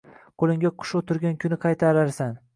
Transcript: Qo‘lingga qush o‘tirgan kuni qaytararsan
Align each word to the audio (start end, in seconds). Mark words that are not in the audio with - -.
Qo‘lingga 0.43 0.71
qush 0.83 0.95
o‘tirgan 1.01 1.39
kuni 1.45 1.61
qaytararsan 1.69 2.37